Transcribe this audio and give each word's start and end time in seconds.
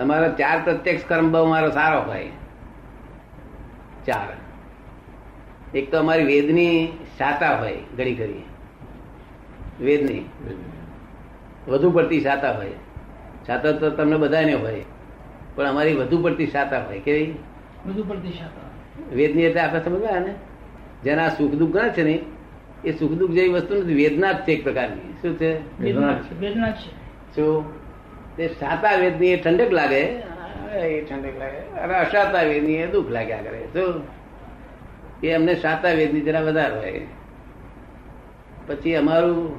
અમારો 0.00 0.28
ચાર 0.28 0.62
પ્રત્યક્ષ 0.64 1.04
કર્મ 1.04 1.32
બહુ 1.32 1.46
મારો 1.46 1.70
સારો 1.70 2.00
હોય. 2.00 2.28
ચાર. 4.06 4.28
એક 5.76 5.90
તો 5.90 5.98
અમારી 5.98 6.24
વેદની 6.24 6.88
સાતા 7.18 7.58
હોય 7.58 7.76
ઘડી 7.96 8.14
ઘડી 8.14 8.44
વેદની. 9.80 10.24
વધુ 11.68 11.90
પડતી 11.90 12.20
સાતા 12.20 12.52
હોય. 12.52 12.72
સાતા 13.46 13.72
તો 13.72 13.90
તમને 13.90 14.16
બધાને 14.16 14.54
હોય 14.54 14.84
પણ 15.54 15.64
અમારી 15.64 15.94
વધુ 15.94 16.22
પડતી 16.22 16.46
સાતા 16.46 16.84
હોય 16.84 16.98
કેવી? 16.98 17.34
વધુ 17.86 18.04
પડતી 18.04 18.30
સાતા. 18.30 19.14
વેદની 19.14 19.42
એટલે 19.42 19.60
આપણે 19.60 19.80
સમજવા 19.80 20.18
ને? 20.18 20.34
જેના 21.04 21.28
સુખ 21.28 21.52
દુઃખ 21.52 21.70
ગણે 21.70 21.88
છે 21.88 22.02
ને 22.02 22.20
એ 22.84 22.92
સુખ 22.92 23.12
દુઃખ 23.12 23.30
જેવી 23.30 23.48
વસ્તુ 23.48 23.74
નથી. 23.74 23.94
વેદના 23.94 24.32
જ 24.32 24.36
છે 24.36 24.52
એક 24.52 24.64
પ્રકારની. 24.64 25.12
શું 25.22 25.36
છે? 25.36 25.82
વેદના 25.82 26.72
છે. 26.72 26.90
શું? 27.36 27.82
તે 28.36 28.48
સાતા 28.48 28.96
વેદની 28.96 29.28
એ 29.28 29.42
ઠંડક 29.42 29.72
લાગે. 29.72 30.00
એ 30.74 31.04
ઠંડક 31.04 31.38
લાગે. 31.38 31.58
અને 31.58 31.94
અસાતા 31.94 32.42
વેદની 32.42 32.74
એ 32.74 32.86
દુઃખ 32.86 33.10
લાગ્યા 33.10 33.42
કરે. 33.42 33.58
તો 33.74 34.06
એ 35.22 35.32
અમને 35.32 35.54
સાતા 35.54 35.88
વેદની 35.88 36.20
જરા 36.20 36.40
વધારે 36.40 36.76
હોય 36.76 37.06
પછી 38.66 38.94
અમારું 38.94 39.56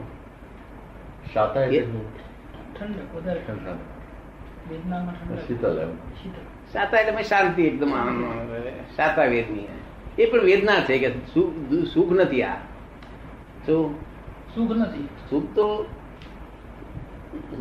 સાતા 1.33 1.65
સાતા 6.73 6.97
એટલે 6.99 7.23
શાંતિ 7.23 7.61
એકદમ 7.63 7.93
આનંદ 7.93 8.67
સાતા 8.95 9.23
વેદની 9.23 9.67
એ. 10.19 10.25
પણ 10.25 10.39
વેદના 10.39 10.79
છે 10.79 10.97
કે 10.97 11.09
સુખ 11.85 12.11
નથી 12.11 12.43
આ. 12.43 12.55
સુખ 13.65 14.71
નથી. 14.71 15.07
સુખ 15.29 15.55
તો 15.55 15.85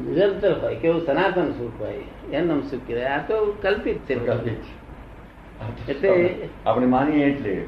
નિરંતર 0.09 0.59
હોય 0.59 0.77
કેવું 0.77 1.07
સનાતન 1.07 1.51
સુખ 1.51 1.83
હોય 1.83 1.95
એનું 2.33 2.63
સુખ 2.63 2.81
કહેવાય. 2.87 3.05
આ 3.05 3.19
તો 3.19 3.57
કલ્પિત 3.63 3.99
છે. 3.99 4.15
એટલે- 5.89 6.49
આપણે 6.67 6.87
માનીએ 6.87 7.25
એટલે. 7.25 7.65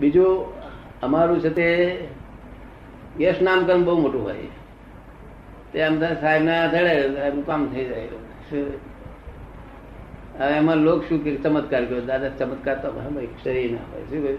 બીજું 0.00 0.46
અમારું 1.00 1.40
છે 1.40 1.48
તે 1.48 1.98
યશ 3.20 3.42
નામકરણ 3.42 3.84
બહુ 3.84 4.00
મોટું 4.00 4.22
હોય. 4.22 4.36
તે 5.72 5.82
અમદાવાદ 5.82 6.20
સાહેબ 6.20 6.42
ના 6.42 6.66
ધડે 6.66 7.14
સાહેબ 7.14 7.46
કામ 7.46 7.66
થઈ 7.66 7.84
જાય. 7.84 8.08
હવે 10.38 10.54
એમાં 10.56 10.76
લોક 10.76 11.04
શું 11.04 11.24
કે 11.24 11.36
ચમત્કાર 11.36 11.84
કર્યો? 11.84 12.00
દાદા 12.00 12.28
ચમત્કાર 12.28 12.76
તો 12.76 12.92
શરીર 13.44 13.70
ના 13.70 13.78
હોય. 13.92 14.02
શું 14.02 14.22
કહ્યું? 14.22 14.38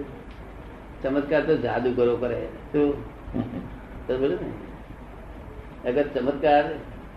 ચમત્કાર 1.03 1.41
તો 1.41 1.57
જાદુ 1.57 1.93
કરો 1.93 2.17
કરે 2.17 2.47
શું? 2.71 2.93
બોલે 4.19 4.35
ને. 4.35 4.68
અગર 5.85 6.03
ચમત્કાર 6.07 6.63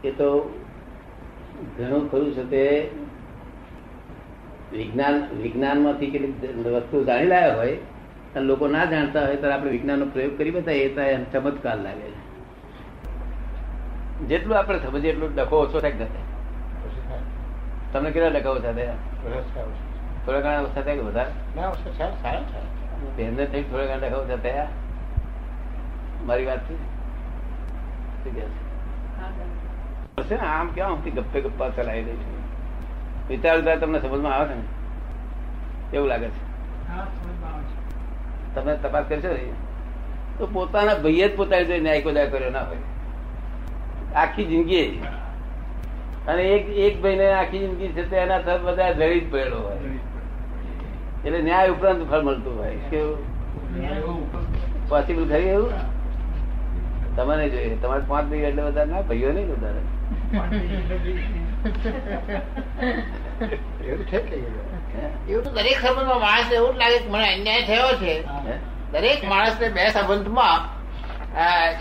એ 0.04 0.10
તો 0.10 0.54
ઘણું 1.78 2.10
ખરું 2.10 2.32
છે 2.34 2.44
તે 2.44 2.90
વિજ્ઞાન 4.72 5.28
વિજ્ઞાનમાંથી 5.42 6.10
કેટલીક 6.10 6.66
વસ્તુ 6.66 7.04
જાણી 7.04 7.26
લાવ્યા 7.26 7.56
હોય 7.56 7.76
અને 8.34 8.44
લોકો 8.46 8.68
ના 8.68 8.84
જાણતા 8.84 9.20
હોય 9.20 9.36
ત્યારે 9.36 9.54
આપણે 9.54 9.70
વિજ્ઞાનનો 9.70 10.06
પ્રયોગ 10.06 10.38
કરી 10.38 10.50
બતાવીએ 10.50 10.88
તો 10.94 11.00
એમ 11.00 11.24
ચમત્કાર 11.32 11.78
લાગે 11.78 12.00
છે. 12.00 12.20
જેટલું 14.28 14.58
આપણે 14.58 14.78
સમજીએ 14.78 15.12
એટલું 15.12 15.34
ડખો 15.34 15.56
ઓછો 15.56 15.80
થાય 15.80 15.90
કે 15.90 16.06
તમને 17.92 18.10
કેટલા 18.10 18.28
ડખા 18.28 18.50
ઓછા 18.50 18.72
થયા 18.72 18.94
થોડા 20.26 20.40
ઘણા 20.40 20.60
ઓછા 20.60 20.80
થાય 20.80 20.96
કે 20.96 21.00
વધારે? 21.00 21.30
બેનને 23.16 23.44
થઈ 23.46 23.62
થોડા 23.62 23.84
ઘણા 23.84 24.08
ડખા 24.08 24.18
ઓછા 24.18 24.36
થયા 24.36 24.68
મારી 26.24 26.46
વાતથી 26.46 26.78
શું 28.24 28.34
કહે 28.34 28.46
છે? 30.24 30.36
આમ 30.36 30.68
ક્યાં 30.74 30.90
આમથી 30.90 31.10
ગપ્પે 31.10 31.40
ગપ્પા 31.40 31.68
ચલાવી 31.68 32.02
દઈશું 32.02 32.30
છે? 32.30 33.28
વિચાર 33.28 33.76
તમને 33.78 34.00
સમજમાં 34.00 34.34
આવે 34.34 34.48
છે 34.48 34.54
ને? 34.54 34.64
એવું 35.96 36.08
લાગે 36.08 36.28
છે. 36.28 36.42
તમે 38.54 38.76
તપાસ 38.76 39.04
કરશો 39.08 39.28
ને? 39.28 39.52
તો 40.38 40.46
પોતાના 40.46 40.94
ભાઈએ 40.94 41.28
જ 41.28 41.36
પોતાની 41.36 41.64
જોઈ 41.64 41.80
ન્યાય 41.80 42.02
કોદા 42.02 42.26
કર્યો 42.26 42.50
ના 42.50 42.62
હોય. 42.62 42.76
આખી 44.14 44.44
જિંદગી 44.44 45.02
અને 46.28 46.42
એક 46.42 46.68
એક 46.86 47.02
ભાઈને 47.02 47.32
આખી 47.32 47.58
જિંદગી 47.58 47.88
છે 47.88 48.10
તે 48.10 48.16
એના 48.16 48.38
તરફ 48.38 48.60
બધા 48.60 48.92
જડી 48.92 49.20
જ 49.20 49.32
પડેલો 49.32 49.58
હોય. 49.58 49.78
એટલે 51.24 51.40
ન્યાય 51.42 51.70
ઉપરાંત 51.70 52.10
ફળ 52.10 52.22
મળતું 52.22 52.58
હોય. 52.58 52.76
કેવું? 52.90 53.18
પોસિબલ 54.88 55.28
ખરી 55.28 55.48
એવું? 55.48 55.70
તમને 57.16 57.48
જોઈએ. 57.48 57.76
તમારે 57.76 58.02
પાંચ 58.08 58.30
ભાઈ 58.30 58.40
એટલે 58.40 58.62
બધા 58.62 58.84
ના 58.84 59.00
ભાઈઓ 59.00 59.32
નહીં 59.32 59.48
વધારે. 59.50 59.80
એવું 65.28 65.44
તો 65.44 65.50
દરેક 65.50 65.78
સંબંધમાં 65.78 66.20
માણસ 66.20 66.52
એવું 66.52 66.74
જ 66.74 66.78
લાગે 66.78 66.98
કે 66.98 67.08
મને 67.08 67.34
અન્યાય 67.34 67.62
થયો 67.62 67.90
છે? 67.96 68.14
દરેક 68.92 69.28
માણસને 69.28 69.68
બે 69.68 69.88
સંબંધમાં 69.90 70.60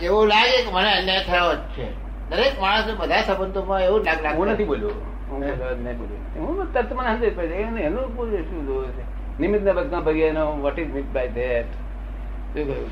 એવું 0.02 0.28
લાગે 0.28 0.58
કે 0.66 0.72
મને 0.72 0.92
અન્યાય 0.94 1.24
થયો 1.24 1.54
જ 1.56 1.58
છે. 1.78 1.88
દરેક 2.30 2.62
માણસને 2.62 2.94
બધા 2.94 3.22
સંબંધોમાં 3.22 3.82
એવું 3.82 4.04
જ 4.04 4.06
લાગ 4.06 4.36
હું 4.36 4.46
લાગે 4.48 4.54
નથી 4.54 4.64
બોલ્યો. 4.64 4.92
હું 6.38 6.74
તરત 6.74 6.94
મને 6.94 7.10
સમજ 7.18 7.36
પડે 7.36 7.56
એને 7.56 7.82
એનું 7.82 8.16
પૂછે 8.16 8.38
શું 8.38 8.66
જોવે 8.66 8.88
છે? 8.88 9.04
નિમિત્ત 9.40 9.64
ને 9.64 9.72
ભગના 9.72 10.00
ભરી 10.00 10.22
એનો 10.22 10.52
what 10.52 10.80
is 10.80 10.88
meant 10.88 11.06
by 11.06 11.28
that 11.28 11.66
શું 12.54 12.64
કહ્યું? 12.68 12.90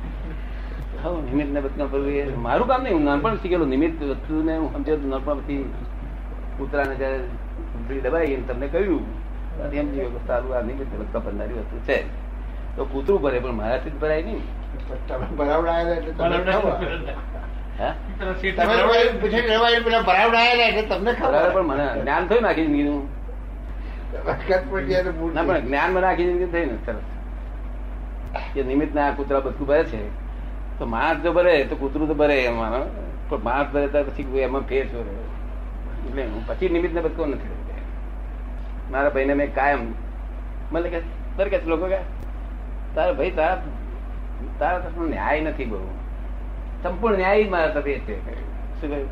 નિમિત્ત 1.08 1.52
ને 1.52 1.60
બધું 1.60 1.90
કરવું 1.90 2.08
એ 2.08 2.36
મારું 2.36 2.68
કામ 2.68 2.82
નહીં 2.82 2.94
હું 2.94 3.04
નાનપણ 3.04 3.36
શીખેલું 3.36 3.68
નિમિત્ત 3.68 4.02
વસ્તુને 4.02 4.56
હું 4.56 4.72
સમજ્યો 4.72 4.96
તો 4.96 5.08
નાનપણથી 5.08 5.66
કૂતરાને 6.58 6.94
જયારે 6.94 7.18
ઘૂંટડી 7.18 8.00
દબાઈ 8.00 8.32
એમ 8.32 8.46
તમને 8.46 8.66
કહ્યું 8.66 9.04
એમ 9.72 9.92
જીવ્યો 9.92 10.20
સારું 10.26 10.56
આ 10.56 10.60
નિમિત્ત 10.60 10.98
બધા 10.98 11.18
ભરનારી 11.18 11.52
વસ્તુ 11.52 11.86
છે. 11.86 12.04
તો 12.76 12.84
કૂતરું 12.84 13.22
ભરે 13.22 13.40
પણ 13.40 13.52
મારાથી 13.52 13.90
જ 13.90 14.00
ભરાય 14.00 14.22
નહીં. 14.22 14.42
ભરાવડાયેલા 15.36 15.94
એટલે 15.94 16.12
તમને 20.82 21.12
ખબર 21.12 21.50
પણ 21.50 21.62
મને 21.62 22.02
જ્ઞાન 22.02 22.26
થયું 22.26 22.42
નાખી 22.42 22.66
જિંદગીનું. 22.66 23.08
ના 25.34 25.42
પણ 25.42 25.60
જ્ઞાન 25.60 25.92
મને 25.92 26.06
આખી 26.06 26.24
જિંદગી 26.24 26.66
ને 26.66 26.78
સરસ. 26.86 26.96
કે 28.54 28.62
નિમિત્ત 28.62 28.94
ના 28.94 29.10
કૂતરા 29.10 29.40
બધું 29.40 29.66
ભરે 29.66 29.84
છે. 29.84 30.29
તો 30.80 30.86
માણસ 30.86 31.22
જો 31.22 31.32
ભરે 31.32 31.64
તો 31.64 31.76
કૂતરું 31.76 32.08
તો 32.08 32.14
ભરે 32.14 32.44
એમાં 32.44 32.72
પણ 33.28 33.42
માણસ 33.42 33.72
ભરે 33.72 33.86
તો 33.86 34.02
પછી 34.02 34.38
એમાં 34.38 34.62
ફેર 34.62 34.86
શું 34.86 35.06
એટલે 36.08 36.24
હું 36.24 36.46
પછી 36.46 36.68
નિમિત્ત 36.68 36.94
ને 36.94 37.00
બચકો 37.00 37.26
નથી 37.26 37.60
મારા 38.90 39.08
ભાઈને 39.08 39.34
મેં 39.34 39.54
કાયમ 39.54 39.94
મને 40.72 40.88
કે 40.88 41.00
તર 41.36 41.48
કે 41.48 41.60
લોકો 41.66 41.86
કે 41.86 41.98
તારા 42.94 43.12
ભાઈ 43.12 43.30
તારા 43.30 43.62
તારા 44.58 44.78
તરફનો 44.78 45.06
ન્યાય 45.06 45.40
નથી 45.40 45.64
બહુ. 45.64 45.80
સંપૂર્ણ 46.82 47.16
ન્યાય 47.16 47.44
જ 47.44 47.48
મારા 47.48 47.66
તરફે 47.66 47.98
છે. 47.98 48.16
શું 48.80 48.90
કહ્યું? 48.90 49.08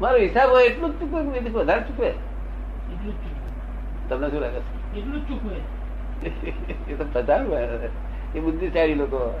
મારો 0.00 0.18
હિસાબ 0.18 0.50
હોય 0.50 0.64
એટલું 0.64 0.90
જ 0.90 1.00
ચૂકવે 1.00 1.50
વધારે 1.50 1.82
ચૂકવે. 1.82 2.14
તમને 4.08 4.30
શું 4.30 4.40
લાગે 4.40 4.60
છે? 4.60 4.98
એટલું 4.98 5.20
જ 5.20 5.28
ચૂકવે. 5.28 5.56
એ 6.90 6.94
તો 6.94 7.04
બધા 7.04 7.44
એ 8.34 8.40
બુદ્ધિશાળી 8.40 8.94
લોકો. 8.94 9.40